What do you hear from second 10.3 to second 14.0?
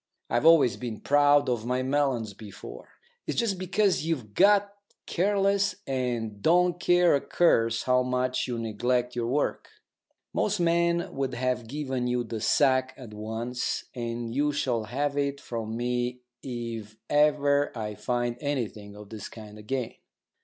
Most men would have given you the sack at once,